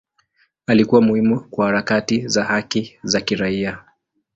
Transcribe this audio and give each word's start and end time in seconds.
Alikuwa 0.67 1.01
muhimu 1.01 1.39
kwa 1.39 1.65
harakati 1.65 2.27
za 2.27 2.43
haki 2.43 2.97
za 3.03 3.21
kiraia. 3.21 3.83